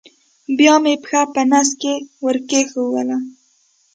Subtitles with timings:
[0.57, 1.93] بیا مې پښه په نس کې
[2.23, 3.09] ور کېښوول.